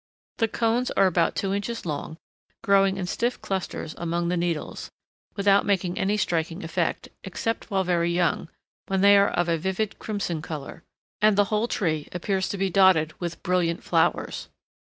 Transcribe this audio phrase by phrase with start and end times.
[0.39, 2.17] The cones are about two inches long,
[2.63, 4.89] growing in stiff clusters among the needles,
[5.35, 8.49] without making any striking effect, except while very young,
[8.87, 10.81] when they are of a vivid crimson color,
[11.21, 14.49] and the whole tree appears to be dotted with brilliant flowers.